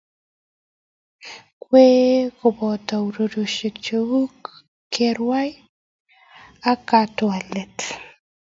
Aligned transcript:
Ng'waek 1.59 2.23
ko 2.37 2.47
boto 2.57 2.95
urerioshek 3.07 3.75
cheterter 3.85 4.29
kou 4.43 4.57
kerwai 4.93 5.49
ak 6.71 6.79
katwalet 6.89 7.77